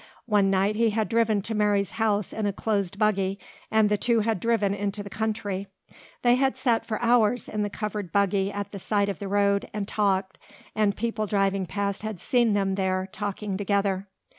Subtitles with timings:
[0.25, 3.37] One night he had driven to Mary's house in a closed buggy
[3.69, 5.67] and the two had driven into the country.
[6.23, 9.69] They had sat for hours in the covered buggy at the side of the road
[9.75, 10.39] and talked,
[10.73, 14.07] and people driving past had seen them there talking together.